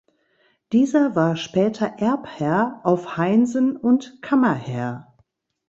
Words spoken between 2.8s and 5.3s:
auf Heinsen und Kammerherr.